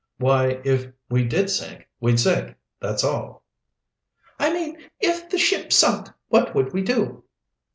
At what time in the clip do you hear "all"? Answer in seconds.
3.03-3.43